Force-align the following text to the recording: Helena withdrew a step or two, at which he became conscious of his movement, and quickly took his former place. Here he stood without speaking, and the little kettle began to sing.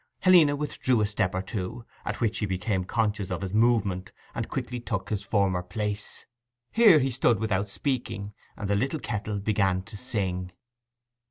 Helena 0.21 0.55
withdrew 0.55 0.99
a 1.01 1.05
step 1.05 1.35
or 1.35 1.43
two, 1.43 1.85
at 2.05 2.19
which 2.19 2.39
he 2.39 2.47
became 2.47 2.85
conscious 2.85 3.29
of 3.29 3.43
his 3.43 3.53
movement, 3.53 4.11
and 4.33 4.47
quickly 4.49 4.79
took 4.79 5.11
his 5.11 5.21
former 5.21 5.61
place. 5.61 6.25
Here 6.71 6.97
he 6.97 7.11
stood 7.11 7.37
without 7.39 7.69
speaking, 7.69 8.33
and 8.57 8.67
the 8.67 8.75
little 8.75 8.99
kettle 8.99 9.39
began 9.39 9.83
to 9.83 9.95
sing. 9.95 10.53